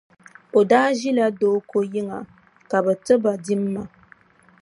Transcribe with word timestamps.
O 0.57 0.61
daa 0.69 0.89
ʒila 0.99 1.25
Dooko 1.39 1.77
yiŋa 1.93 2.17
ka 2.69 2.77
bɛ 2.85 2.93
ti 3.05 3.13
ba 3.23 3.31
dimma. 3.45 3.81